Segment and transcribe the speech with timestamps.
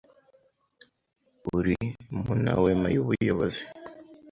[1.57, 1.77] ari
[2.23, 3.61] mu nawema y'ubuyobozi.